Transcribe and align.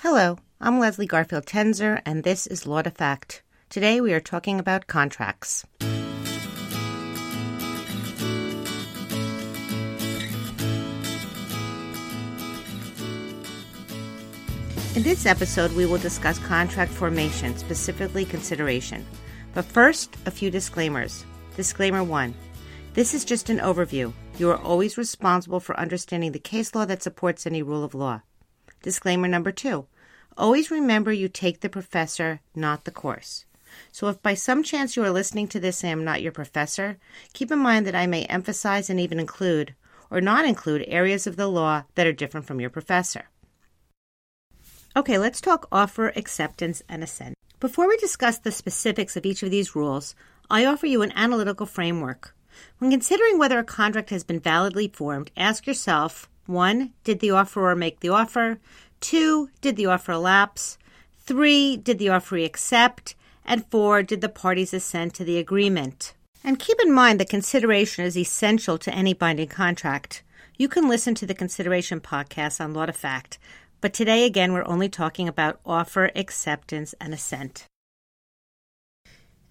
Hello, 0.00 0.36
I'm 0.60 0.78
Leslie 0.78 1.06
Garfield 1.06 1.46
Tenzer, 1.46 2.02
and 2.04 2.22
this 2.22 2.46
is 2.46 2.66
Law 2.66 2.82
to 2.82 2.90
Fact. 2.90 3.42
Today 3.70 4.02
we 4.02 4.12
are 4.12 4.20
talking 4.20 4.60
about 4.60 4.86
contracts. 4.86 5.64
In 14.94 15.02
this 15.02 15.24
episode, 15.24 15.72
we 15.72 15.86
will 15.86 15.96
discuss 15.96 16.38
contract 16.40 16.92
formation, 16.92 17.56
specifically 17.56 18.26
consideration. 18.26 19.06
But 19.54 19.64
first, 19.64 20.14
a 20.26 20.30
few 20.30 20.50
disclaimers. 20.50 21.24
Disclaimer 21.56 22.04
1 22.04 22.34
This 22.92 23.14
is 23.14 23.24
just 23.24 23.48
an 23.48 23.60
overview. 23.60 24.12
You 24.36 24.50
are 24.50 24.60
always 24.60 24.98
responsible 24.98 25.58
for 25.58 25.80
understanding 25.80 26.32
the 26.32 26.38
case 26.38 26.74
law 26.74 26.84
that 26.84 27.02
supports 27.02 27.46
any 27.46 27.62
rule 27.62 27.82
of 27.82 27.94
law. 27.94 28.20
Disclaimer 28.86 29.26
number 29.26 29.50
2 29.50 29.84
Always 30.38 30.70
remember 30.70 31.12
you 31.12 31.28
take 31.28 31.58
the 31.58 31.68
professor, 31.68 32.38
not 32.54 32.84
the 32.84 32.92
course. 32.92 33.44
So 33.90 34.06
if 34.06 34.22
by 34.22 34.34
some 34.34 34.62
chance 34.62 34.94
you 34.94 35.02
are 35.02 35.10
listening 35.10 35.48
to 35.48 35.58
this 35.58 35.82
and 35.82 35.88
I 35.88 35.90
am 35.90 36.04
not 36.04 36.22
your 36.22 36.30
professor, 36.30 36.96
keep 37.32 37.50
in 37.50 37.58
mind 37.58 37.84
that 37.88 37.96
I 37.96 38.06
may 38.06 38.26
emphasize 38.26 38.88
and 38.88 39.00
even 39.00 39.18
include 39.18 39.74
or 40.08 40.20
not 40.20 40.44
include 40.44 40.84
areas 40.86 41.26
of 41.26 41.34
the 41.34 41.48
law 41.48 41.82
that 41.96 42.06
are 42.06 42.12
different 42.12 42.46
from 42.46 42.60
your 42.60 42.70
professor. 42.70 43.28
Okay, 44.94 45.18
let's 45.18 45.40
talk 45.40 45.66
offer, 45.72 46.12
acceptance, 46.14 46.80
and 46.88 47.02
assent. 47.02 47.34
Before 47.58 47.88
we 47.88 47.96
discuss 47.96 48.38
the 48.38 48.52
specifics 48.52 49.16
of 49.16 49.26
each 49.26 49.42
of 49.42 49.50
these 49.50 49.74
rules, 49.74 50.14
I 50.48 50.64
offer 50.64 50.86
you 50.86 51.02
an 51.02 51.12
analytical 51.16 51.66
framework. 51.66 52.36
When 52.78 52.92
considering 52.92 53.36
whether 53.36 53.58
a 53.58 53.64
contract 53.64 54.10
has 54.10 54.22
been 54.22 54.38
validly 54.38 54.86
formed, 54.86 55.32
ask 55.36 55.66
yourself 55.66 56.30
1. 56.48 56.92
Did 57.04 57.20
the 57.20 57.28
offeror 57.28 57.76
make 57.76 58.00
the 58.00 58.08
offer? 58.08 58.58
2. 59.00 59.50
Did 59.60 59.76
the 59.76 59.86
offer 59.86 60.16
lapse? 60.16 60.78
3. 61.20 61.76
Did 61.76 61.98
the 61.98 62.06
offeree 62.06 62.44
accept? 62.44 63.14
And 63.44 63.66
4. 63.66 64.02
Did 64.02 64.20
the 64.20 64.28
parties 64.28 64.74
assent 64.74 65.14
to 65.14 65.24
the 65.24 65.38
agreement? 65.38 66.14
And 66.44 66.58
keep 66.58 66.78
in 66.80 66.92
mind 66.92 67.18
that 67.20 67.28
consideration 67.28 68.04
is 68.04 68.16
essential 68.16 68.78
to 68.78 68.94
any 68.94 69.14
binding 69.14 69.48
contract. 69.48 70.22
You 70.56 70.68
can 70.68 70.88
listen 70.88 71.14
to 71.16 71.26
the 71.26 71.34
consideration 71.34 72.00
podcast 72.00 72.60
on 72.60 72.72
Law 72.72 72.86
to 72.86 72.92
Fact, 72.92 73.38
but 73.80 73.92
today, 73.92 74.24
again, 74.24 74.52
we're 74.52 74.66
only 74.66 74.88
talking 74.88 75.28
about 75.28 75.60
offer, 75.66 76.10
acceptance, 76.14 76.94
and 77.00 77.12
assent. 77.12 77.66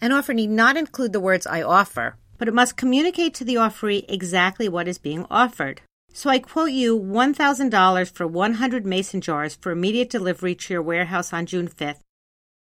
An 0.02 0.12
offer 0.12 0.34
need 0.34 0.50
not 0.50 0.78
include 0.78 1.14
the 1.14 1.20
words 1.20 1.46
I 1.46 1.62
offer, 1.62 2.16
but 2.38 2.48
it 2.48 2.54
must 2.54 2.76
communicate 2.76 3.34
to 3.36 3.46
the 3.46 3.56
offeree 3.56 4.06
exactly 4.09 4.68
what 4.68 4.88
is 4.88 4.98
being 4.98 5.26
offered. 5.30 5.82
So 6.16 6.30
I 6.30 6.40
quote 6.40 6.72
you 6.72 6.98
$1,000 6.98 8.10
for 8.10 8.26
100 8.26 8.86
mason 8.86 9.20
jars 9.20 9.56
for 9.60 9.74
immediate 9.74 10.10
delivery 10.10 10.56
to 10.56 10.74
your 10.74 10.82
warehouse 10.82 11.34
on 11.34 11.46
June 11.46 11.68
5th 11.68 12.00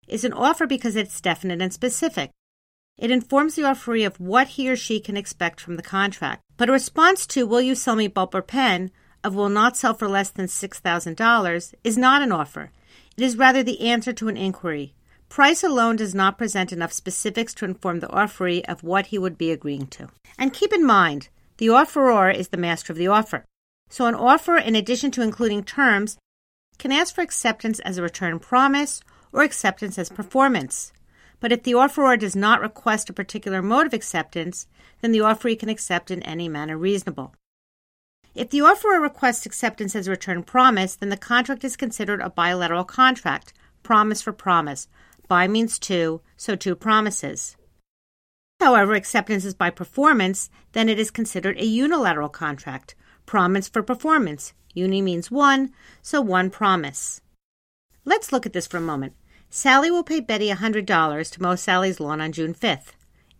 is 0.06 0.23
an 0.23 0.33
offer 0.33 0.69
because 0.69 0.95
it's 0.95 1.20
definite 1.20 1.61
and 1.61 1.73
specific. 1.73 2.31
It 2.97 3.11
informs 3.11 3.56
the 3.56 3.62
offeree 3.62 4.06
of 4.06 4.21
what 4.21 4.51
he 4.51 4.71
or 4.71 4.77
she 4.77 5.01
can 5.01 5.17
expect 5.17 5.61
from 5.61 5.75
the 5.75 5.83
contract. 5.83 6.43
But 6.56 6.69
a 6.69 6.73
response 6.73 7.27
to, 7.27 7.45
Will 7.45 7.61
you 7.61 7.75
sell 7.75 7.97
me 7.97 8.06
bulb 8.06 8.37
or 8.37 8.43
pen? 8.43 8.93
of 9.25 9.34
will 9.34 9.48
not 9.48 9.77
sell 9.77 9.95
for 9.95 10.09
less 10.09 10.31
than 10.31 10.47
$6,000 10.47 11.75
is 11.83 11.98
not 11.98 12.23
an 12.23 12.31
offer. 12.31 12.71
It 13.17 13.25
is 13.25 13.37
rather 13.37 13.65
the 13.65 13.81
answer 13.81 14.12
to 14.12 14.28
an 14.28 14.37
inquiry. 14.37 14.95
Price 15.28 15.65
alone 15.65 15.97
does 15.97 16.15
not 16.15 16.39
present 16.39 16.73
enough 16.73 16.93
specifics 16.93 17.53
to 17.55 17.65
inform 17.65 17.98
the 17.98 18.06
offeree 18.06 18.65
of 18.69 18.84
what 18.84 19.06
he 19.06 19.19
would 19.19 19.37
be 19.37 19.51
agreeing 19.51 19.89
to. 19.89 20.09
And 20.39 20.53
keep 20.53 20.73
in 20.73 20.87
mind, 20.87 21.28
the 21.61 21.66
offeror 21.66 22.34
is 22.34 22.48
the 22.48 22.56
master 22.56 22.91
of 22.91 22.97
the 22.97 23.06
offer. 23.06 23.44
So 23.91 24.06
an 24.06 24.14
offer, 24.14 24.56
in 24.56 24.75
addition 24.75 25.11
to 25.11 25.22
including 25.22 25.62
terms, 25.62 26.16
can 26.78 26.91
ask 26.91 27.14
for 27.14 27.20
acceptance 27.20 27.80
as 27.80 27.98
a 27.98 28.03
return 28.03 28.39
promise 28.39 29.03
or 29.30 29.42
acceptance 29.42 29.98
as 29.98 30.08
performance. 30.08 30.91
But 31.38 31.53
if 31.53 31.62
the 31.62 31.72
offeror 31.72 32.19
does 32.19 32.34
not 32.34 32.62
request 32.62 33.11
a 33.11 33.12
particular 33.12 33.61
mode 33.61 33.86
of 33.86 33.92
acceptance, 33.92 34.69
then 35.03 35.12
the 35.12 35.19
offeree 35.19 35.59
can 35.59 35.69
accept 35.69 36.10
in 36.10 36.22
any 36.22 36.48
manner 36.48 36.78
reasonable. 36.78 37.34
If 38.34 38.48
the 38.48 38.60
offeror 38.60 39.03
requests 39.03 39.44
acceptance 39.44 39.94
as 39.94 40.09
a 40.09 40.12
return 40.12 40.42
promise, 40.42 40.97
then 40.97 41.10
the 41.10 41.19
contract 41.19 41.62
is 41.62 41.77
considered 41.77 42.22
a 42.22 42.31
bilateral 42.31 42.84
contract, 42.84 43.53
promise 43.82 44.22
for 44.22 44.32
promise. 44.32 44.88
Bi 45.28 45.47
means 45.47 45.78
two, 45.78 46.22
so 46.38 46.56
two 46.56 46.75
promises. 46.75 47.59
However, 48.60 48.94
acceptance 48.94 49.44
is 49.47 49.54
by 49.54 49.71
performance, 49.71 50.50
then 50.72 50.88
it 50.88 50.98
is 50.98 51.10
considered 51.10 51.59
a 51.59 51.65
unilateral 51.65 52.28
contract, 52.28 52.94
promise 53.25 53.69
for 53.69 53.82
performance. 53.82 54.53
Uni 54.75 55.00
means 55.00 55.31
one, 55.31 55.72
so 56.03 56.21
one 56.21 56.50
promise. 56.50 57.22
Let's 58.04 58.32
look 58.32 58.44
at 58.44 58.53
this 58.53 58.66
for 58.66 58.76
a 58.76 58.82
moment. 58.82 59.15
Sally 59.48 59.91
will 59.91 60.04
pay 60.04 60.21
Betty 60.21 60.50
$100 60.50 61.32
to 61.32 61.43
mow 61.43 61.56
Sally's 61.56 62.00
lawn 62.00 62.21
on 62.21 62.32
June 62.32 62.54
5th. 62.54 62.93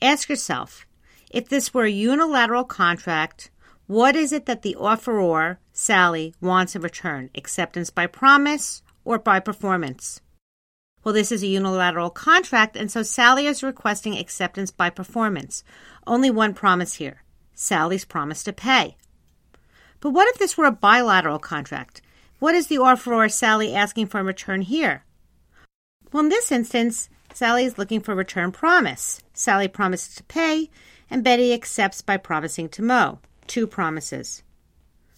Ask 0.03 0.29
yourself, 0.29 0.87
if 1.31 1.49
this 1.49 1.73
were 1.73 1.85
a 1.85 1.91
unilateral 1.91 2.65
contract, 2.65 3.51
what 3.87 4.17
is 4.17 4.33
it 4.33 4.47
that 4.47 4.63
the 4.63 4.77
offeror, 4.81 5.59
Sally, 5.73 6.35
wants 6.41 6.75
in 6.75 6.83
return? 6.83 7.31
Acceptance 7.35 7.91
by 7.91 8.07
promise 8.07 8.83
or 9.05 9.19
by 9.19 9.39
performance? 9.39 10.21
Well, 11.03 11.15
this 11.15 11.33
is 11.33 11.43
a 11.43 11.47
unilateral 11.47 12.11
contract, 12.11 12.77
and 12.77 12.91
so 12.91 13.03
Sally 13.03 13.47
is 13.47 13.63
requesting 13.63 14.19
acceptance 14.19 14.71
by 14.71 14.91
performance. 14.91 15.65
Only 16.07 16.31
one 16.31 16.55
promise 16.55 16.95
here 16.95 17.23
Sally's 17.55 18.05
promise 18.05 18.43
to 18.45 18.53
pay. 18.53 18.97
But 20.01 20.11
what 20.11 20.29
if 20.29 20.39
this 20.39 20.57
were 20.57 20.67
a 20.67 20.73
bilateral 20.73 21.39
contract? 21.39 22.03
What 22.39 22.55
is 22.55 22.69
the 22.69 22.77
offeror, 22.77 23.31
Sally, 23.31 23.75
asking 23.75 24.07
for 24.07 24.21
in 24.21 24.27
return 24.27 24.63
here? 24.63 25.05
Well, 26.13 26.25
in 26.25 26.29
this 26.31 26.51
instance, 26.51 27.09
Sally 27.35 27.65
is 27.65 27.79
looking 27.79 28.01
for 28.01 28.15
return 28.15 28.51
promise. 28.51 29.23
Sally 29.35 29.69
promises 29.69 30.15
to 30.17 30.23
pay, 30.25 30.71
and 31.11 31.23
Betty 31.25 31.53
accepts 31.53 32.03
by 32.03 32.17
promising 32.17 32.69
to 32.71 32.83
mow 32.83 33.19
two 33.47 33.67
promises. 33.67 34.43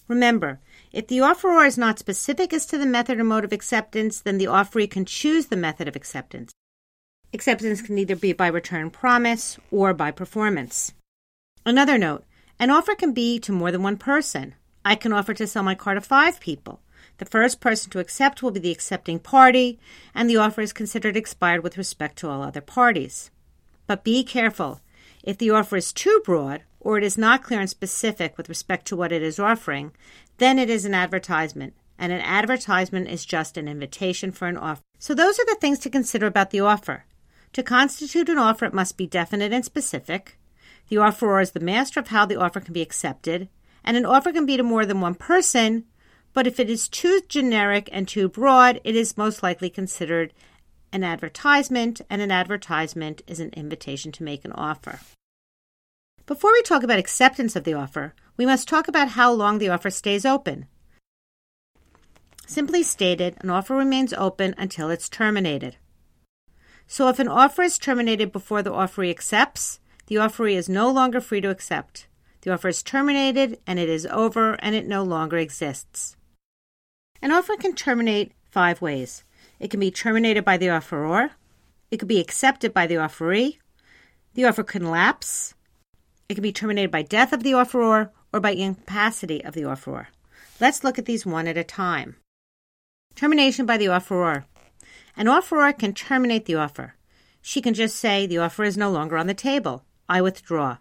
Remember, 0.08 0.58
if 0.92 1.06
the 1.06 1.18
offeror 1.18 1.66
is 1.66 1.78
not 1.78 1.98
specific 1.98 2.52
as 2.52 2.66
to 2.66 2.78
the 2.78 2.86
method 2.86 3.18
or 3.18 3.24
mode 3.24 3.44
of 3.44 3.52
acceptance, 3.52 4.20
then 4.20 4.38
the 4.38 4.46
offeree 4.46 4.90
can 4.90 5.04
choose 5.04 5.46
the 5.46 5.56
method 5.56 5.88
of 5.88 5.96
acceptance. 5.96 6.52
Acceptance 7.32 7.80
can 7.80 7.96
either 7.96 8.14
be 8.14 8.32
by 8.34 8.48
return 8.48 8.90
promise 8.90 9.58
or 9.70 9.94
by 9.94 10.10
performance. 10.10 10.92
Another 11.64 11.96
note 11.96 12.24
an 12.58 12.70
offer 12.70 12.94
can 12.94 13.12
be 13.12 13.38
to 13.40 13.52
more 13.52 13.72
than 13.72 13.82
one 13.82 13.96
person. 13.96 14.54
I 14.84 14.94
can 14.94 15.12
offer 15.12 15.32
to 15.34 15.46
sell 15.46 15.62
my 15.62 15.74
car 15.74 15.94
to 15.94 16.00
five 16.00 16.40
people. 16.40 16.80
The 17.18 17.24
first 17.24 17.60
person 17.60 17.90
to 17.90 17.98
accept 17.98 18.42
will 18.42 18.50
be 18.50 18.60
the 18.60 18.70
accepting 18.70 19.18
party, 19.18 19.78
and 20.14 20.28
the 20.28 20.36
offer 20.36 20.60
is 20.60 20.72
considered 20.72 21.16
expired 21.16 21.62
with 21.62 21.78
respect 21.78 22.18
to 22.18 22.28
all 22.28 22.42
other 22.42 22.60
parties. 22.60 23.30
But 23.86 24.04
be 24.04 24.22
careful. 24.24 24.80
If 25.22 25.38
the 25.38 25.50
offer 25.50 25.76
is 25.76 25.92
too 25.92 26.20
broad, 26.24 26.62
or 26.80 26.98
it 26.98 27.04
is 27.04 27.16
not 27.16 27.42
clear 27.42 27.60
and 27.60 27.70
specific 27.70 28.36
with 28.36 28.48
respect 28.48 28.86
to 28.88 28.96
what 28.96 29.12
it 29.12 29.22
is 29.22 29.38
offering, 29.38 29.92
then 30.42 30.58
it 30.58 30.68
is 30.68 30.84
an 30.84 30.94
advertisement. 30.94 31.74
And 31.98 32.12
an 32.12 32.20
advertisement 32.20 33.08
is 33.08 33.24
just 33.24 33.56
an 33.56 33.68
invitation 33.68 34.32
for 34.32 34.48
an 34.48 34.56
offer. 34.56 34.82
So 34.98 35.14
those 35.14 35.38
are 35.38 35.46
the 35.46 35.56
things 35.60 35.78
to 35.80 35.90
consider 35.90 36.26
about 36.26 36.50
the 36.50 36.60
offer. 36.60 37.04
To 37.52 37.62
constitute 37.62 38.28
an 38.28 38.38
offer, 38.38 38.64
it 38.64 38.74
must 38.74 38.96
be 38.96 39.06
definite 39.06 39.52
and 39.52 39.64
specific. 39.64 40.38
The 40.88 40.96
offeror 40.96 41.40
is 41.42 41.52
the 41.52 41.60
master 41.60 42.00
of 42.00 42.08
how 42.08 42.26
the 42.26 42.40
offer 42.40 42.60
can 42.60 42.72
be 42.72 42.82
accepted, 42.82 43.48
and 43.84 43.96
an 43.96 44.06
offer 44.06 44.32
can 44.32 44.46
be 44.46 44.56
to 44.56 44.62
more 44.62 44.84
than 44.84 45.00
one 45.00 45.14
person, 45.14 45.84
but 46.32 46.46
if 46.46 46.58
it 46.58 46.70
is 46.70 46.88
too 46.88 47.20
generic 47.28 47.88
and 47.92 48.08
too 48.08 48.28
broad, 48.28 48.80
it 48.84 48.96
is 48.96 49.16
most 49.16 49.42
likely 49.42 49.70
considered 49.70 50.32
an 50.92 51.04
advertisement, 51.04 52.00
and 52.10 52.20
an 52.20 52.30
advertisement 52.30 53.22
is 53.26 53.40
an 53.40 53.50
invitation 53.50 54.12
to 54.12 54.22
make 54.22 54.44
an 54.44 54.52
offer. 54.52 54.98
Before 56.26 56.52
we 56.52 56.62
talk 56.62 56.84
about 56.84 57.00
acceptance 57.00 57.56
of 57.56 57.64
the 57.64 57.74
offer, 57.74 58.14
we 58.36 58.46
must 58.46 58.68
talk 58.68 58.86
about 58.86 59.10
how 59.10 59.32
long 59.32 59.58
the 59.58 59.68
offer 59.68 59.90
stays 59.90 60.24
open. 60.24 60.66
Simply 62.46 62.82
stated, 62.82 63.36
an 63.40 63.50
offer 63.50 63.74
remains 63.74 64.12
open 64.12 64.54
until 64.56 64.88
it's 64.88 65.08
terminated. 65.08 65.76
So 66.86 67.08
if 67.08 67.18
an 67.18 67.28
offer 67.28 67.62
is 67.62 67.78
terminated 67.78 68.30
before 68.30 68.62
the 68.62 68.70
offeree 68.70 69.10
accepts, 69.10 69.80
the 70.06 70.16
offeree 70.16 70.54
is 70.54 70.68
no 70.68 70.90
longer 70.90 71.20
free 71.20 71.40
to 71.40 71.50
accept. 71.50 72.06
The 72.42 72.52
offer 72.52 72.68
is 72.68 72.82
terminated 72.82 73.58
and 73.66 73.78
it 73.78 73.88
is 73.88 74.06
over 74.06 74.54
and 74.54 74.76
it 74.76 74.86
no 74.86 75.02
longer 75.02 75.38
exists. 75.38 76.16
An 77.20 77.32
offer 77.32 77.56
can 77.56 77.74
terminate 77.74 78.32
five 78.50 78.80
ways. 78.80 79.24
It 79.58 79.70
can 79.70 79.80
be 79.80 79.90
terminated 79.90 80.44
by 80.44 80.56
the 80.56 80.66
offeror, 80.66 81.30
it 81.90 81.98
could 81.98 82.08
be 82.08 82.20
accepted 82.20 82.72
by 82.72 82.86
the 82.86 82.96
offeree, 82.96 83.58
the 84.34 84.44
offer 84.44 84.64
can 84.64 84.90
lapse, 84.90 85.54
it 86.32 86.36
can 86.36 86.42
be 86.42 86.52
terminated 86.52 86.90
by 86.90 87.02
death 87.02 87.34
of 87.34 87.42
the 87.42 87.52
offeror 87.52 88.08
or 88.32 88.40
by 88.40 88.52
incapacity 88.52 89.44
of 89.44 89.52
the 89.52 89.62
offeror. 89.62 90.06
Let's 90.60 90.82
look 90.82 90.98
at 90.98 91.04
these 91.04 91.26
one 91.26 91.46
at 91.46 91.58
a 91.58 91.64
time. 91.64 92.16
Termination 93.14 93.66
by 93.66 93.76
the 93.76 93.86
offeror. 93.86 94.44
An 95.14 95.26
offeror 95.26 95.78
can 95.78 95.92
terminate 95.92 96.46
the 96.46 96.54
offer. 96.54 96.94
She 97.42 97.60
can 97.60 97.74
just 97.74 97.96
say, 97.96 98.26
The 98.26 98.38
offer 98.38 98.64
is 98.64 98.78
no 98.78 98.90
longer 98.90 99.18
on 99.18 99.26
the 99.26 99.34
table. 99.34 99.84
I 100.08 100.22
withdraw. 100.22 100.78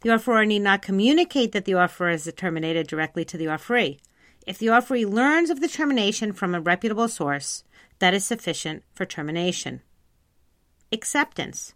The 0.00 0.08
offeror 0.08 0.44
need 0.44 0.62
not 0.62 0.82
communicate 0.82 1.52
that 1.52 1.66
the 1.66 1.74
offer 1.74 2.08
is 2.08 2.30
terminated 2.36 2.88
directly 2.88 3.24
to 3.26 3.38
the 3.38 3.46
offeree. 3.46 4.00
If 4.44 4.58
the 4.58 4.68
offeree 4.68 5.08
learns 5.08 5.50
of 5.50 5.60
the 5.60 5.68
termination 5.68 6.32
from 6.32 6.52
a 6.52 6.60
reputable 6.60 7.06
source, 7.06 7.62
that 8.00 8.12
is 8.12 8.24
sufficient 8.24 8.82
for 8.92 9.06
termination. 9.06 9.82
Acceptance. 10.90 11.74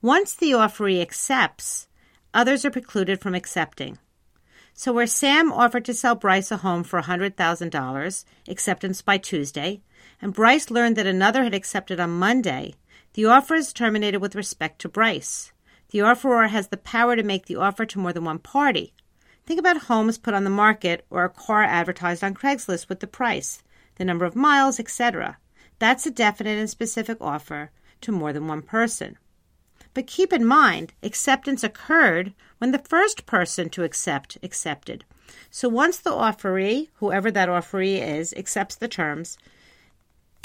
Once 0.00 0.34
the 0.34 0.52
offeree 0.52 1.02
accepts, 1.02 1.88
others 2.32 2.64
are 2.64 2.70
precluded 2.70 3.20
from 3.20 3.34
accepting. 3.34 3.98
So, 4.72 4.92
where 4.92 5.06
Sam 5.06 5.52
offered 5.52 5.84
to 5.86 5.94
sell 5.94 6.14
Bryce 6.14 6.50
a 6.50 6.58
home 6.58 6.84
for 6.84 7.02
$100,000, 7.02 8.24
acceptance 8.48 9.02
by 9.02 9.18
Tuesday, 9.18 9.82
and 10.22 10.32
Bryce 10.32 10.70
learned 10.70 10.96
that 10.96 11.06
another 11.06 11.44
had 11.44 11.54
accepted 11.54 12.00
on 12.00 12.10
Monday, 12.10 12.74
the 13.14 13.26
offer 13.26 13.54
is 13.54 13.72
terminated 13.72 14.18
with 14.18 14.36
respect 14.36 14.80
to 14.80 14.88
Bryce. 14.88 15.52
The 15.90 15.98
offeror 15.98 16.48
has 16.48 16.68
the 16.68 16.76
power 16.76 17.16
to 17.16 17.22
make 17.22 17.46
the 17.46 17.56
offer 17.56 17.84
to 17.84 17.98
more 17.98 18.12
than 18.12 18.24
one 18.24 18.38
party. 18.38 18.94
Think 19.44 19.58
about 19.58 19.82
homes 19.82 20.18
put 20.18 20.34
on 20.34 20.44
the 20.44 20.50
market 20.50 21.04
or 21.10 21.24
a 21.24 21.28
car 21.28 21.64
advertised 21.64 22.22
on 22.22 22.34
Craigslist 22.34 22.88
with 22.88 23.00
the 23.00 23.08
price, 23.08 23.62
the 23.96 24.04
number 24.04 24.24
of 24.24 24.36
miles, 24.36 24.78
etc. 24.78 25.38
That's 25.80 26.06
a 26.06 26.10
definite 26.10 26.58
and 26.58 26.70
specific 26.70 27.18
offer 27.20 27.72
to 28.02 28.12
more 28.12 28.32
than 28.32 28.46
one 28.46 28.62
person. 28.62 29.18
But 29.92 30.06
keep 30.06 30.32
in 30.32 30.46
mind, 30.46 30.92
acceptance 31.02 31.64
occurred 31.64 32.32
when 32.58 32.70
the 32.72 32.78
first 32.78 33.26
person 33.26 33.68
to 33.70 33.82
accept 33.82 34.38
accepted. 34.42 35.04
So 35.50 35.68
once 35.68 35.98
the 35.98 36.10
offeree, 36.10 36.88
whoever 36.94 37.30
that 37.30 37.48
offeree 37.48 38.00
is, 38.00 38.32
accepts 38.34 38.76
the 38.76 38.88
terms, 38.88 39.36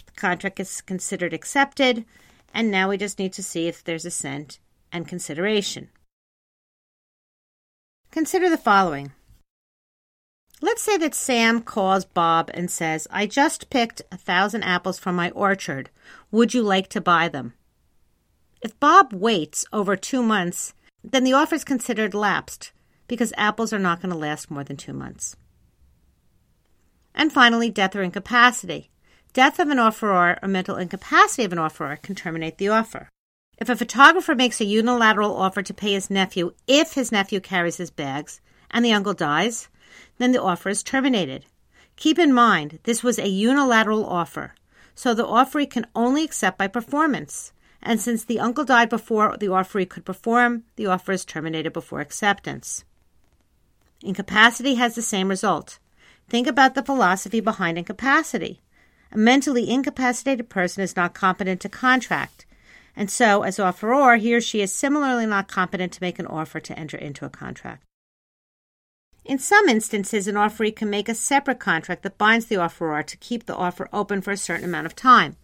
the 0.05 0.13
contract 0.13 0.59
is 0.59 0.81
considered 0.81 1.33
accepted, 1.33 2.05
and 2.53 2.71
now 2.71 2.89
we 2.89 2.97
just 2.97 3.19
need 3.19 3.33
to 3.33 3.43
see 3.43 3.67
if 3.67 3.83
there's 3.83 4.05
assent 4.05 4.59
and 4.91 5.07
consideration. 5.07 5.89
Consider 8.11 8.49
the 8.49 8.57
following. 8.57 9.11
Let's 10.61 10.81
say 10.81 10.97
that 10.97 11.13
Sam 11.13 11.61
calls 11.61 12.05
Bob 12.05 12.49
and 12.53 12.71
says, 12.71 13.07
I 13.11 13.25
just 13.25 13.69
picked 13.69 14.01
a 14.11 14.17
thousand 14.17 14.63
apples 14.63 14.97
from 14.97 15.15
my 15.15 15.29
orchard. 15.31 15.89
Would 16.31 16.53
you 16.53 16.63
like 16.63 16.87
to 16.89 17.01
buy 17.01 17.27
them? 17.27 17.53
If 18.61 18.79
Bob 18.79 19.13
waits 19.13 19.65
over 19.71 19.95
two 19.95 20.23
months, 20.23 20.73
then 21.03 21.23
the 21.23 21.33
offer 21.33 21.55
is 21.55 21.63
considered 21.63 22.13
lapsed 22.13 22.71
because 23.07 23.33
apples 23.37 23.71
are 23.73 23.79
not 23.79 24.01
going 24.01 24.11
to 24.11 24.17
last 24.17 24.49
more 24.49 24.63
than 24.63 24.77
two 24.77 24.93
months. 24.93 25.35
And 27.13 27.31
finally, 27.31 27.69
death 27.69 27.95
or 27.95 28.01
incapacity. 28.01 28.89
Death 29.33 29.59
of 29.59 29.69
an 29.69 29.77
offeror 29.77 30.39
or 30.41 30.47
mental 30.47 30.77
incapacity 30.77 31.43
of 31.43 31.51
an 31.51 31.59
offeror 31.59 32.01
can 32.01 32.15
terminate 32.15 32.57
the 32.57 32.69
offer. 32.69 33.09
If 33.57 33.69
a 33.69 33.75
photographer 33.75 34.35
makes 34.35 34.59
a 34.59 34.65
unilateral 34.65 35.35
offer 35.35 35.61
to 35.61 35.73
pay 35.73 35.93
his 35.93 36.09
nephew 36.09 36.53
if 36.67 36.93
his 36.93 37.11
nephew 37.11 37.39
carries 37.39 37.77
his 37.77 37.89
bags 37.89 38.41
and 38.71 38.83
the 38.83 38.93
uncle 38.93 39.13
dies, 39.13 39.69
then 40.17 40.31
the 40.31 40.41
offer 40.41 40.69
is 40.69 40.83
terminated. 40.83 41.45
Keep 41.95 42.19
in 42.19 42.33
mind, 42.33 42.79
this 42.83 43.03
was 43.03 43.17
a 43.17 43.29
unilateral 43.29 44.05
offer, 44.05 44.55
so 44.93 45.13
the 45.13 45.25
offeree 45.25 45.69
can 45.69 45.87
only 45.95 46.23
accept 46.23 46.57
by 46.57 46.67
performance. 46.67 47.53
And 47.87 48.01
since 48.01 48.23
the 48.23 48.39
uncle 48.39 48.65
died 48.65 48.89
before 48.89 49.37
the 49.37 49.45
offeree 49.45 49.87
could 49.87 50.05
perform, 50.05 50.63
the 50.75 50.87
offer 50.87 51.11
is 51.11 51.23
terminated 51.23 51.71
before 51.71 52.01
acceptance. 52.01 52.83
Incapacity 54.01 54.73
has 54.75 54.95
the 54.95 55.03
same 55.03 55.29
result. 55.29 55.77
Think 56.27 56.47
about 56.47 56.73
the 56.73 56.83
philosophy 56.83 57.39
behind 57.39 57.77
incapacity. 57.77 58.59
A 59.11 59.17
mentally 59.19 59.69
incapacitated 59.69 60.49
person 60.49 60.81
is 60.81 60.95
not 60.95 61.13
competent 61.13 61.61
to 61.61 61.69
contract, 61.69 62.47
and 62.95 63.11
so, 63.11 63.43
as 63.43 63.57
offeror, 63.57 64.19
he 64.19 64.33
or 64.33 64.41
she 64.41 64.61
is 64.61 64.73
similarly 64.73 65.27
not 65.27 65.47
competent 65.47 65.93
to 65.93 66.01
make 66.01 66.17
an 66.17 66.25
offer 66.25 66.59
to 66.59 66.79
enter 66.79 66.97
into 66.97 67.23
a 67.23 67.29
contract. 67.29 67.83
In 69.23 69.37
some 69.37 69.69
instances, 69.69 70.27
an 70.27 70.35
offeree 70.35 70.75
can 70.75 70.89
make 70.89 71.07
a 71.07 71.15
separate 71.15 71.59
contract 71.59 72.01
that 72.03 72.17
binds 72.17 72.47
the 72.47 72.55
offeror 72.55 73.05
to 73.05 73.17
keep 73.17 73.45
the 73.45 73.55
offer 73.55 73.87
open 73.93 74.21
for 74.21 74.31
a 74.31 74.37
certain 74.37 74.65
amount 74.65 74.87
of 74.87 74.95
time. 74.95 75.35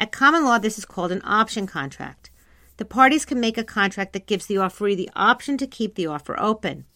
At 0.00 0.12
common 0.12 0.46
law, 0.46 0.58
this 0.58 0.78
is 0.78 0.86
called 0.86 1.12
an 1.12 1.20
option 1.24 1.66
contract. 1.66 2.30
The 2.78 2.86
parties 2.86 3.26
can 3.26 3.38
make 3.38 3.58
a 3.58 3.62
contract 3.62 4.14
that 4.14 4.26
gives 4.26 4.46
the 4.46 4.54
offeree 4.54 4.96
the 4.96 5.10
option 5.14 5.58
to 5.58 5.66
keep 5.66 5.94
the 5.94 6.06
offer 6.06 6.40
open. 6.40 6.86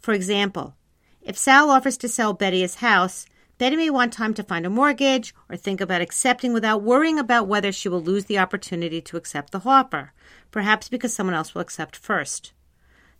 For 0.00 0.12
example, 0.12 0.74
if 1.22 1.38
Sal 1.38 1.70
offers 1.70 1.96
to 1.98 2.08
sell 2.08 2.32
Betty 2.32 2.62
his 2.62 2.74
house, 2.76 3.26
Betty 3.58 3.76
may 3.76 3.90
want 3.90 4.12
time 4.12 4.34
to 4.34 4.42
find 4.42 4.66
a 4.66 4.70
mortgage 4.70 5.32
or 5.48 5.56
think 5.56 5.80
about 5.80 6.00
accepting 6.00 6.52
without 6.52 6.82
worrying 6.82 7.16
about 7.16 7.46
whether 7.46 7.70
she 7.70 7.88
will 7.88 8.02
lose 8.02 8.24
the 8.24 8.38
opportunity 8.38 9.00
to 9.00 9.16
accept 9.16 9.52
the 9.52 9.62
offer, 9.64 10.12
perhaps 10.50 10.88
because 10.88 11.14
someone 11.14 11.36
else 11.36 11.54
will 11.54 11.62
accept 11.62 11.94
first. 11.94 12.52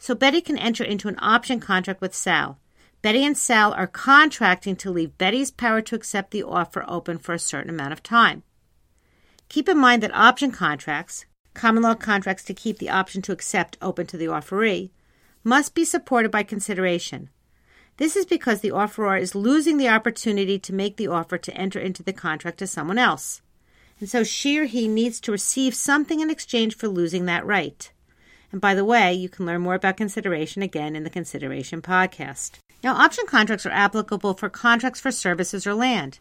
So 0.01 0.17
Betty 0.17 0.41
can 0.41 0.59
enter 0.59 0.83
into 0.83 1.07
an 1.07 1.19
option 1.21 1.61
contract 1.61 2.01
with 2.01 2.13
Sal. 2.13 2.59
Betty 3.03 3.25
and 3.25 3.39
Sal 3.39 3.73
are 3.73 3.87
contracting 3.87 4.75
to 4.75 4.91
leave 4.91 5.17
Betty's 5.17 5.53
power 5.53 5.81
to 5.83 5.95
accept 5.95 6.33
the 6.33 6.43
offer 6.43 6.85
open 6.89 7.19
for 7.19 7.35
a 7.35 7.39
certain 7.39 7.71
amount 7.71 7.93
of 7.93 8.03
time. 8.03 8.43
Keep 9.52 9.69
in 9.69 9.76
mind 9.76 10.02
that 10.02 10.14
option 10.14 10.50
contracts, 10.50 11.26
common 11.52 11.82
law 11.82 11.94
contracts 11.94 12.43
to 12.44 12.54
keep 12.54 12.78
the 12.78 12.88
option 12.88 13.20
to 13.20 13.32
accept 13.32 13.76
open 13.82 14.06
to 14.06 14.16
the 14.16 14.25
offeree, 14.25 14.88
must 15.44 15.75
be 15.75 15.84
supported 15.84 16.31
by 16.31 16.43
consideration. 16.43 17.28
This 17.99 18.16
is 18.16 18.25
because 18.25 18.62
the 18.62 18.70
offeror 18.70 19.20
is 19.20 19.34
losing 19.34 19.76
the 19.76 19.90
opportunity 19.90 20.58
to 20.58 20.72
make 20.72 20.96
the 20.96 21.08
offer 21.08 21.37
to 21.37 21.54
enter 21.54 21.78
into 21.78 22.02
the 22.02 22.14
contract 22.14 22.56
to 22.60 22.66
someone 22.66 22.96
else. 22.96 23.43
And 24.00 24.08
so 24.08 24.25
she 24.25 24.58
or 24.58 24.64
he 24.64 24.88
needs 24.88 25.20
to 25.20 25.32
receive 25.32 25.75
something 25.75 26.20
in 26.20 26.31
exchange 26.31 26.75
for 26.75 26.88
losing 26.88 27.26
that 27.26 27.44
right. 27.44 27.93
And 28.52 28.58
by 28.58 28.75
the 28.75 28.87
way, 28.87 29.12
you 29.12 29.28
can 29.28 29.44
learn 29.44 29.60
more 29.60 29.75
about 29.75 29.99
consideration 29.99 30.62
again 30.62 30.96
in 30.96 31.04
the 31.04 31.10
Consideration 31.10 31.82
podcast. 31.82 32.52
Now, 32.82 32.94
option 32.94 33.26
contracts 33.26 33.66
are 33.66 33.70
applicable 33.70 34.32
for 34.32 34.49
contracts 34.49 34.99
for 34.99 35.12
services 35.12 35.66
or 35.66 35.75
land. 35.75 36.20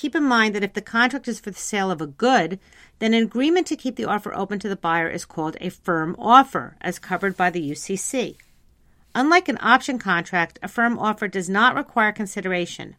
Keep 0.00 0.16
in 0.16 0.24
mind 0.24 0.54
that 0.54 0.64
if 0.64 0.72
the 0.72 0.80
contract 0.80 1.28
is 1.28 1.40
for 1.40 1.50
the 1.50 1.58
sale 1.58 1.90
of 1.90 2.00
a 2.00 2.06
good, 2.06 2.58
then 3.00 3.12
an 3.12 3.22
agreement 3.22 3.66
to 3.66 3.76
keep 3.76 3.96
the 3.96 4.06
offer 4.06 4.34
open 4.34 4.58
to 4.58 4.66
the 4.66 4.74
buyer 4.74 5.10
is 5.10 5.26
called 5.26 5.58
a 5.60 5.68
firm 5.68 6.16
offer, 6.18 6.74
as 6.80 6.98
covered 6.98 7.36
by 7.36 7.50
the 7.50 7.70
UCC. 7.70 8.36
Unlike 9.14 9.50
an 9.50 9.58
option 9.60 9.98
contract, 9.98 10.58
a 10.62 10.68
firm 10.68 10.98
offer 10.98 11.28
does 11.28 11.50
not 11.50 11.74
require 11.74 12.12
consideration. 12.12 12.96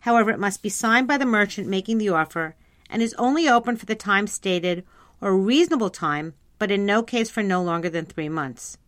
However, 0.00 0.30
it 0.30 0.40
must 0.40 0.62
be 0.62 0.70
signed 0.70 1.06
by 1.06 1.18
the 1.18 1.26
merchant 1.26 1.68
making 1.68 1.98
the 1.98 2.08
offer 2.08 2.56
and 2.88 3.02
is 3.02 3.12
only 3.18 3.46
open 3.46 3.76
for 3.76 3.84
the 3.84 3.94
time 3.94 4.26
stated 4.26 4.86
or 5.20 5.36
reasonable 5.36 5.90
time, 5.90 6.32
but 6.58 6.70
in 6.70 6.86
no 6.86 7.02
case 7.02 7.28
for 7.28 7.42
no 7.42 7.62
longer 7.62 7.90
than 7.90 8.06
three 8.06 8.30
months. 8.30 8.78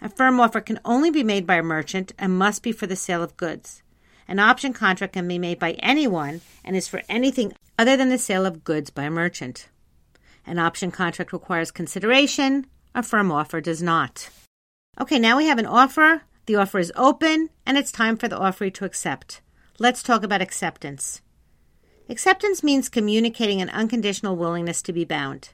A 0.00 0.08
firm 0.08 0.38
offer 0.38 0.60
can 0.60 0.78
only 0.84 1.10
be 1.10 1.24
made 1.24 1.44
by 1.44 1.56
a 1.56 1.62
merchant 1.64 2.12
and 2.16 2.38
must 2.38 2.62
be 2.62 2.70
for 2.70 2.86
the 2.86 2.94
sale 2.94 3.20
of 3.24 3.36
goods. 3.36 3.82
An 4.26 4.38
option 4.38 4.72
contract 4.72 5.12
can 5.12 5.28
be 5.28 5.38
made 5.38 5.58
by 5.58 5.72
anyone 5.72 6.40
and 6.64 6.76
is 6.76 6.88
for 6.88 7.02
anything 7.08 7.52
other 7.78 7.96
than 7.96 8.08
the 8.08 8.18
sale 8.18 8.46
of 8.46 8.64
goods 8.64 8.90
by 8.90 9.04
a 9.04 9.10
merchant. 9.10 9.68
An 10.46 10.58
option 10.58 10.90
contract 10.90 11.32
requires 11.32 11.70
consideration, 11.70 12.66
a 12.94 13.02
firm 13.02 13.32
offer 13.32 13.60
does 13.60 13.82
not. 13.82 14.28
Okay, 15.00 15.18
now 15.18 15.36
we 15.36 15.46
have 15.46 15.58
an 15.58 15.66
offer. 15.66 16.22
The 16.46 16.56
offer 16.56 16.78
is 16.78 16.92
open, 16.94 17.50
and 17.66 17.76
it's 17.76 17.90
time 17.90 18.16
for 18.16 18.28
the 18.28 18.38
offeree 18.38 18.74
to 18.74 18.84
accept. 18.84 19.40
Let's 19.78 20.02
talk 20.02 20.22
about 20.22 20.42
acceptance. 20.42 21.20
Acceptance 22.08 22.62
means 22.62 22.88
communicating 22.88 23.60
an 23.60 23.70
unconditional 23.70 24.36
willingness 24.36 24.82
to 24.82 24.92
be 24.92 25.04
bound. 25.04 25.50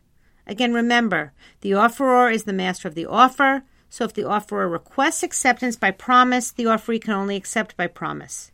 Again, 0.47 0.75
remember, 0.75 1.33
the 1.61 1.71
offeror 1.71 2.33
is 2.33 2.45
the 2.45 2.53
master 2.53 2.89
of 2.89 2.97
the 2.97 3.07
offer, 3.07 3.63
so 3.89 4.05
if 4.05 4.13
the 4.13 4.23
offeror 4.23 4.71
requests 4.71 5.23
acceptance 5.23 5.77
by 5.77 5.93
promise, 5.93 6.51
the 6.51 6.65
offeree 6.65 7.01
can 7.01 7.15
only 7.15 7.37
accept 7.37 7.77
by 7.77 7.87
promise. 7.87 8.51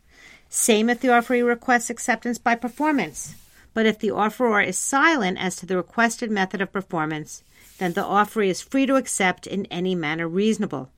Same 0.49 0.89
if 0.89 1.01
the 1.01 1.09
offeree 1.09 1.45
requests 1.45 1.89
acceptance 1.89 2.37
by 2.37 2.55
performance. 2.55 3.35
But 3.73 3.85
if 3.85 3.99
the 3.99 4.09
offeror 4.09 4.65
is 4.65 4.77
silent 4.77 5.37
as 5.39 5.55
to 5.57 5.65
the 5.65 5.77
requested 5.77 6.31
method 6.31 6.61
of 6.61 6.71
performance, 6.71 7.43
then 7.77 7.93
the 7.93 8.03
offeree 8.03 8.49
is 8.49 8.61
free 8.61 8.85
to 8.85 8.95
accept 8.95 9.45
in 9.45 9.65
any 9.67 9.93
manner 9.93 10.27
reasonable. 10.27 10.89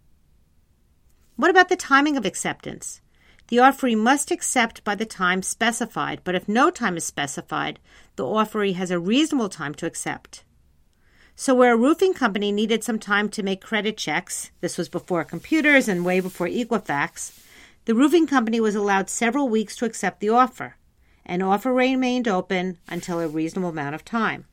What 1.36 1.50
about 1.50 1.70
the 1.70 1.76
timing 1.76 2.16
of 2.16 2.26
acceptance? 2.26 3.02
The 3.48 3.58
offeree 3.58 3.98
must 3.98 4.30
accept 4.30 4.84
by 4.84 4.94
the 4.96 5.06
time 5.06 5.42
specified, 5.42 6.22
but 6.24 6.36
if 6.36 6.48
no 6.48 6.70
time 6.70 6.96
is 6.98 7.04
specified, 7.04 7.80
the 8.16 8.24
offeree 8.24 8.76
has 8.76 8.92
a 8.92 9.00
reasonable 9.00 9.50
time 9.50 9.74
to 9.76 9.88
accept. 9.88 10.44
So, 11.36 11.56
where 11.56 11.74
a 11.74 11.78
roofing 11.78 12.14
company 12.14 12.52
needed 12.52 12.84
some 12.84 13.00
time 13.00 13.30
to 13.30 13.42
make 13.42 13.62
credit 13.62 13.98
checks, 13.98 14.52
this 14.62 14.78
was 14.78 14.90
before 14.90 15.24
computers 15.24 15.88
and 15.88 16.06
way 16.06 16.20
before 16.20 16.48
Equifax, 16.48 17.32
the 17.90 17.96
roofing 17.96 18.28
company 18.28 18.60
was 18.60 18.76
allowed 18.76 19.10
several 19.10 19.50
weeks 19.50 19.76
to 19.76 19.84
accept 19.84 20.20
the 20.20 20.30
offer. 20.30 20.76
An 21.26 21.42
offer 21.42 21.74
remained 21.74 22.28
open 22.28 22.78
until 22.88 23.20
a 23.20 23.28
reasonable 23.28 23.70
amount 23.70 23.96
of 23.96 24.06
time. 24.06 24.46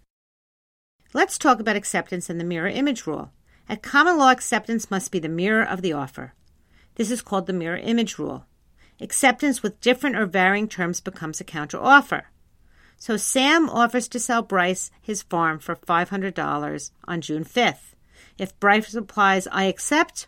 Let's 1.13 1.37
talk 1.37 1.61
about 1.61 1.77
acceptance 1.77 2.31
and 2.31 2.41
the 2.41 2.45
mirror 2.45 2.71
image 2.71 3.07
rule. 3.07 3.33
At 3.69 3.83
common 3.83 4.17
law, 4.17 4.31
acceptance 4.31 4.91
must 4.91 5.13
be 5.13 5.19
the 5.19 5.29
mirror 5.29 5.63
of 5.63 5.83
the 5.83 5.93
offer. 5.93 6.33
This 6.95 7.11
is 7.11 7.21
called 7.21 7.47
the 7.47 7.53
mirror 7.53 7.77
image 7.77 8.19
rule. 8.19 8.47
Acceptance 9.03 9.63
with 9.63 9.83
different 9.83 10.17
or 10.17 10.25
varying 10.25 10.67
terms 10.67 11.03
becomes 11.03 11.39
a 11.39 11.45
counteroffer. 11.45 12.23
So 12.97 13.19
Sam 13.19 13.69
offers 13.69 14.09
to 14.09 14.19
sell 14.19 14.41
Bryce 14.41 14.91
his 15.03 15.21
farm 15.21 15.59
for 15.59 15.77
$500 15.77 16.91
on 17.05 17.21
June 17.21 17.45
5th. 17.45 17.93
If 18.39 18.59
Bryce 18.59 18.95
replies, 18.95 19.47
I 19.49 19.65
accept, 19.65 20.27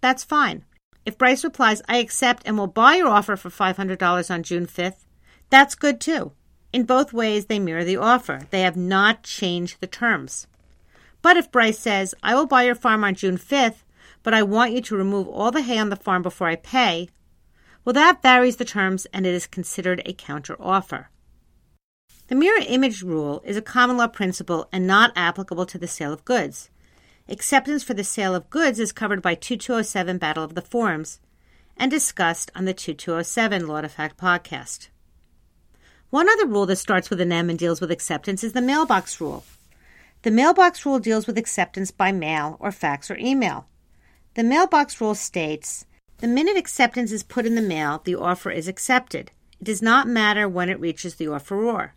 that's 0.00 0.24
fine. 0.24 0.64
If 1.08 1.16
Bryce 1.16 1.42
replies, 1.42 1.80
I 1.88 1.96
accept 1.96 2.42
and 2.44 2.58
will 2.58 2.66
buy 2.66 2.96
your 2.96 3.08
offer 3.08 3.34
for 3.34 3.48
$500 3.48 4.30
on 4.30 4.42
June 4.42 4.66
5th, 4.66 5.06
that's 5.48 5.74
good 5.74 6.02
too. 6.02 6.32
In 6.70 6.84
both 6.84 7.14
ways, 7.14 7.46
they 7.46 7.58
mirror 7.58 7.82
the 7.82 7.96
offer. 7.96 8.42
They 8.50 8.60
have 8.60 8.76
not 8.76 9.22
changed 9.22 9.80
the 9.80 9.86
terms. 9.86 10.46
But 11.22 11.38
if 11.38 11.50
Bryce 11.50 11.78
says, 11.78 12.14
I 12.22 12.34
will 12.34 12.44
buy 12.44 12.64
your 12.64 12.74
farm 12.74 13.04
on 13.04 13.14
June 13.14 13.38
5th, 13.38 13.84
but 14.22 14.34
I 14.34 14.42
want 14.42 14.72
you 14.72 14.82
to 14.82 14.96
remove 14.98 15.28
all 15.28 15.50
the 15.50 15.62
hay 15.62 15.78
on 15.78 15.88
the 15.88 15.96
farm 15.96 16.20
before 16.20 16.48
I 16.48 16.56
pay, 16.56 17.08
well, 17.86 17.94
that 17.94 18.20
varies 18.20 18.56
the 18.56 18.66
terms 18.66 19.06
and 19.06 19.24
it 19.24 19.32
is 19.32 19.46
considered 19.46 20.02
a 20.04 20.12
counteroffer. 20.12 21.06
The 22.26 22.34
mirror 22.34 22.60
image 22.66 23.00
rule 23.00 23.40
is 23.46 23.56
a 23.56 23.62
common 23.62 23.96
law 23.96 24.08
principle 24.08 24.68
and 24.74 24.86
not 24.86 25.12
applicable 25.16 25.64
to 25.64 25.78
the 25.78 25.88
sale 25.88 26.12
of 26.12 26.26
goods. 26.26 26.68
Acceptance 27.28 27.82
for 27.82 27.94
the 27.94 28.04
sale 28.04 28.34
of 28.34 28.48
goods 28.50 28.80
is 28.80 28.92
covered 28.92 29.20
by 29.20 29.34
2207 29.34 30.18
Battle 30.18 30.44
of 30.44 30.54
the 30.54 30.62
Forms 30.62 31.20
and 31.76 31.90
discussed 31.90 32.50
on 32.54 32.64
the 32.64 32.72
2207 32.72 33.66
Law 33.66 33.82
to 33.82 33.88
Fact 33.88 34.16
podcast. 34.18 34.88
One 36.10 36.28
other 36.28 36.46
rule 36.46 36.66
that 36.66 36.76
starts 36.76 37.10
with 37.10 37.20
an 37.20 37.30
M 37.30 37.50
and 37.50 37.58
deals 37.58 37.80
with 37.80 37.90
acceptance 37.90 38.42
is 38.42 38.54
the 38.54 38.62
mailbox 38.62 39.20
rule. 39.20 39.44
The 40.22 40.30
mailbox 40.30 40.86
rule 40.86 40.98
deals 40.98 41.26
with 41.26 41.36
acceptance 41.36 41.90
by 41.90 42.12
mail 42.12 42.56
or 42.60 42.72
fax 42.72 43.10
or 43.10 43.18
email. 43.18 43.66
The 44.34 44.44
mailbox 44.44 45.00
rule 45.00 45.14
states 45.14 45.84
the 46.18 46.28
minute 46.28 46.56
acceptance 46.56 47.12
is 47.12 47.22
put 47.22 47.46
in 47.46 47.54
the 47.54 47.62
mail, 47.62 48.00
the 48.04 48.16
offer 48.16 48.50
is 48.50 48.68
accepted. 48.68 49.30
It 49.60 49.64
does 49.64 49.82
not 49.82 50.08
matter 50.08 50.48
when 50.48 50.68
it 50.68 50.80
reaches 50.80 51.16
the 51.16 51.26
offeror 51.26 51.90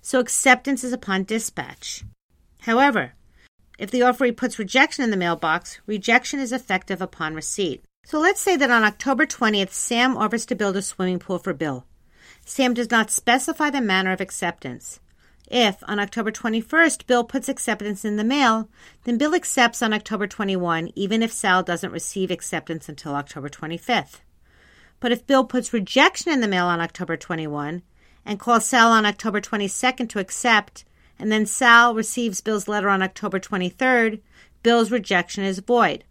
so 0.00 0.20
acceptance 0.20 0.84
is 0.84 0.92
upon 0.92 1.24
dispatch. 1.24 2.04
However, 2.60 3.12
if 3.78 3.90
the 3.90 4.00
offeree 4.00 4.36
puts 4.36 4.58
rejection 4.58 5.04
in 5.04 5.10
the 5.10 5.16
mailbox, 5.16 5.80
rejection 5.86 6.40
is 6.40 6.52
effective 6.52 7.00
upon 7.00 7.34
receipt. 7.34 7.84
So 8.04 8.18
let's 8.18 8.40
say 8.40 8.56
that 8.56 8.70
on 8.70 8.84
October 8.84 9.24
20th, 9.24 9.70
Sam 9.70 10.16
offers 10.16 10.44
to 10.46 10.54
build 10.54 10.76
a 10.76 10.82
swimming 10.82 11.18
pool 11.18 11.38
for 11.38 11.54
Bill. 11.54 11.86
Sam 12.44 12.74
does 12.74 12.90
not 12.90 13.10
specify 13.10 13.70
the 13.70 13.80
manner 13.80 14.12
of 14.12 14.20
acceptance. 14.20 15.00
If, 15.50 15.82
on 15.86 15.98
October 15.98 16.30
21st, 16.30 17.06
Bill 17.06 17.24
puts 17.24 17.48
acceptance 17.48 18.04
in 18.04 18.16
the 18.16 18.24
mail, 18.24 18.68
then 19.04 19.16
Bill 19.16 19.34
accepts 19.34 19.80
on 19.80 19.92
October 19.92 20.26
21, 20.26 20.90
even 20.94 21.22
if 21.22 21.32
Sal 21.32 21.62
doesn't 21.62 21.92
receive 21.92 22.30
acceptance 22.30 22.88
until 22.88 23.14
October 23.14 23.48
25th. 23.48 24.20
But 25.00 25.12
if 25.12 25.26
Bill 25.26 25.44
puts 25.44 25.72
rejection 25.72 26.32
in 26.32 26.40
the 26.40 26.48
mail 26.48 26.66
on 26.66 26.80
October 26.80 27.16
21, 27.16 27.82
and 28.26 28.40
calls 28.40 28.66
Sal 28.66 28.90
on 28.90 29.06
October 29.06 29.40
22nd 29.40 30.08
to 30.10 30.18
accept, 30.18 30.84
and 31.18 31.32
then 31.32 31.46
Sal 31.46 31.94
receives 31.94 32.40
Bill's 32.40 32.68
letter 32.68 32.88
on 32.88 33.02
October 33.02 33.40
23rd, 33.40 34.20
Bill's 34.62 34.90
rejection 34.90 35.44
is 35.44 35.58
void. 35.58 36.04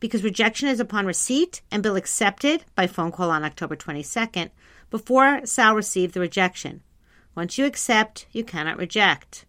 Because 0.00 0.22
rejection 0.22 0.68
is 0.68 0.80
upon 0.80 1.06
receipt 1.06 1.62
and 1.70 1.82
Bill 1.82 1.96
accepted 1.96 2.64
by 2.74 2.86
phone 2.86 3.12
call 3.12 3.30
on 3.30 3.44
October 3.44 3.76
22nd 3.76 4.50
before 4.90 5.44
Sal 5.44 5.74
received 5.74 6.14
the 6.14 6.20
rejection. 6.20 6.82
Once 7.34 7.58
you 7.58 7.64
accept, 7.64 8.26
you 8.32 8.44
cannot 8.44 8.76
reject. 8.76 9.44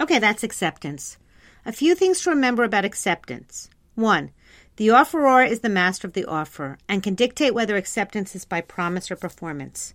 Okay, 0.00 0.18
that's 0.18 0.42
acceptance. 0.42 1.18
A 1.66 1.72
few 1.72 1.94
things 1.94 2.22
to 2.22 2.30
remember 2.30 2.64
about 2.64 2.84
acceptance. 2.84 3.68
One, 3.94 4.30
the 4.76 4.88
offeror 4.88 5.46
is 5.46 5.60
the 5.60 5.68
master 5.68 6.06
of 6.06 6.14
the 6.14 6.24
offer 6.24 6.78
and 6.88 7.02
can 7.02 7.14
dictate 7.14 7.52
whether 7.52 7.76
acceptance 7.76 8.34
is 8.34 8.46
by 8.46 8.62
promise 8.62 9.10
or 9.10 9.16
performance. 9.16 9.94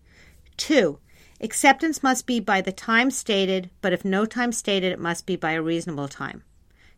Two, 0.58 1.00
Acceptance 1.42 2.02
must 2.02 2.26
be 2.26 2.40
by 2.40 2.62
the 2.62 2.72
time 2.72 3.12
stated, 3.12 3.70
but 3.82 3.94
if 3.94 4.06
no 4.06 4.26
time 4.26 4.52
stated, 4.52 4.94
it 4.94 5.00
must 5.00 5.26
be 5.26 5.36
by 5.36 5.52
a 5.52 5.62
reasonable 5.62 6.08
time. 6.08 6.44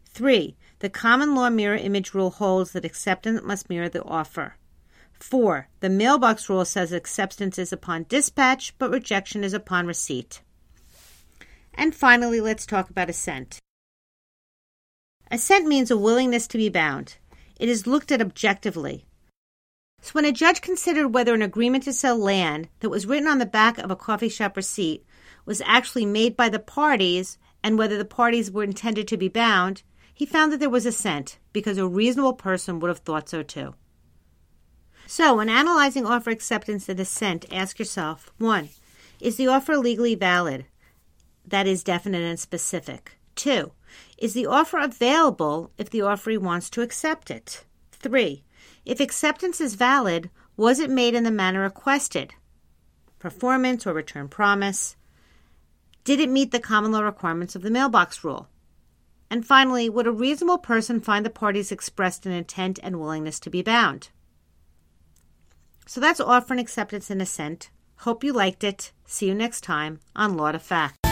3. 0.09 0.55
The 0.79 0.89
common 0.89 1.33
law 1.33 1.49
mirror 1.49 1.75
image 1.75 2.13
rule 2.13 2.29
holds 2.29 2.71
that 2.71 2.85
acceptance 2.85 3.41
must 3.43 3.69
mirror 3.69 3.89
the 3.89 4.03
offer. 4.03 4.55
4. 5.19 5.67
The 5.79 5.89
mailbox 5.89 6.49
rule 6.49 6.65
says 6.65 6.91
acceptance 6.91 7.57
is 7.57 7.73
upon 7.73 8.05
dispatch, 8.07 8.77
but 8.77 8.91
rejection 8.91 9.43
is 9.43 9.53
upon 9.53 9.87
receipt. 9.87 10.41
And 11.73 11.95
finally, 11.95 12.39
let's 12.39 12.65
talk 12.65 12.89
about 12.89 13.09
assent. 13.09 13.59
Assent 15.31 15.67
means 15.67 15.91
a 15.91 15.97
willingness 15.97 16.47
to 16.47 16.57
be 16.57 16.69
bound. 16.69 17.17
It 17.59 17.69
is 17.69 17.87
looked 17.87 18.11
at 18.11 18.21
objectively. 18.21 19.06
So 20.01 20.11
when 20.11 20.25
a 20.25 20.31
judge 20.31 20.61
considered 20.61 21.09
whether 21.09 21.33
an 21.33 21.41
agreement 21.41 21.83
to 21.83 21.93
sell 21.93 22.17
land 22.17 22.69
that 22.79 22.89
was 22.89 23.05
written 23.05 23.27
on 23.27 23.39
the 23.39 23.45
back 23.45 23.77
of 23.77 23.91
a 23.91 23.95
coffee 23.95 24.29
shop 24.29 24.55
receipt 24.55 25.05
was 25.45 25.61
actually 25.65 26.05
made 26.05 26.37
by 26.37 26.49
the 26.49 26.59
parties 26.59 27.37
and 27.63 27.77
whether 27.77 27.97
the 27.97 28.05
parties 28.05 28.51
were 28.51 28.63
intended 28.63 29.07
to 29.07 29.17
be 29.17 29.27
bound, 29.27 29.83
he 30.13 30.25
found 30.25 30.51
that 30.51 30.59
there 30.59 30.69
was 30.69 30.85
assent 30.85 31.39
because 31.51 31.77
a 31.77 31.87
reasonable 31.87 32.33
person 32.33 32.79
would 32.79 32.89
have 32.89 32.99
thought 32.99 33.29
so 33.29 33.43
too. 33.43 33.73
So, 35.05 35.37
when 35.37 35.49
analyzing 35.49 36.05
offer 36.05 36.29
acceptance 36.29 36.89
and 36.89 36.99
assent, 36.99 37.45
ask 37.51 37.79
yourself 37.79 38.31
1. 38.37 38.69
Is 39.19 39.37
the 39.37 39.47
offer 39.47 39.77
legally 39.77 40.15
valid? 40.15 40.65
That 41.45 41.65
is 41.65 41.83
definite 41.83 42.23
and 42.23 42.39
specific. 42.39 43.17
2. 43.35 43.71
Is 44.17 44.33
the 44.33 44.45
offer 44.45 44.79
available 44.79 45.71
if 45.77 45.89
the 45.89 45.99
offeree 45.99 46.37
wants 46.37 46.69
to 46.71 46.81
accept 46.81 47.31
it? 47.31 47.63
3. 47.91 48.43
If 48.87 49.01
acceptance 49.01 49.59
is 49.59 49.75
valid, 49.75 50.29
was 50.55 50.79
it 50.79 50.89
made 50.89 51.13
in 51.13 51.25
the 51.25 51.29
manner 51.29 51.59
requested? 51.59 52.33
Performance 53.19 53.85
or 53.85 53.93
return 53.93 54.29
promise? 54.29 54.95
Did 56.05 56.21
it 56.21 56.29
meet 56.29 56.51
the 56.51 56.61
common 56.61 56.93
law 56.93 57.01
requirements 57.01 57.53
of 57.53 57.63
the 57.63 57.69
mailbox 57.69 58.23
rule? 58.23 58.47
And 59.29 59.45
finally, 59.45 59.89
would 59.89 60.07
a 60.07 60.11
reasonable 60.11 60.59
person 60.59 61.01
find 61.01 61.25
the 61.25 61.29
parties 61.29 61.69
expressed 61.69 62.25
an 62.25 62.31
intent 62.31 62.79
and 62.81 62.97
willingness 62.97 63.41
to 63.41 63.49
be 63.49 63.61
bound? 63.61 64.07
So 65.85 65.99
that's 65.99 66.21
offer 66.21 66.53
and 66.53 66.61
acceptance 66.61 67.09
and 67.09 67.21
assent. 67.21 67.69
Hope 67.97 68.23
you 68.23 68.31
liked 68.31 68.63
it. 68.63 68.93
See 69.05 69.27
you 69.27 69.35
next 69.35 69.65
time 69.65 69.99
on 70.15 70.37
Law 70.37 70.53
to 70.53 70.59
Fact. 70.59 71.06